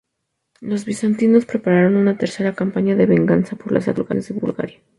[0.61, 4.79] Los bizantinos prepararon una tercera campaña de venganza por las acciones de Bulgaria.